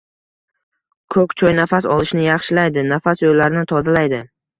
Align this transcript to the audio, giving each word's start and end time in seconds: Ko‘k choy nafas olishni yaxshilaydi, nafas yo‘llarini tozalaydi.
Ko‘k 1.15 1.35
choy 1.41 1.53
nafas 1.59 1.87
olishni 1.95 2.25
yaxshilaydi, 2.29 2.85
nafas 2.87 3.23
yo‘llarini 3.25 3.65
tozalaydi. 3.75 4.23